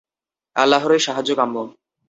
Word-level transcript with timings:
আল্লাহরই 0.55 0.99
সাহায্য 0.99 1.31
কাম্য। 1.35 1.55